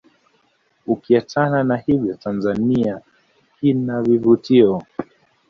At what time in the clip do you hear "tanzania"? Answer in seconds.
2.15-3.01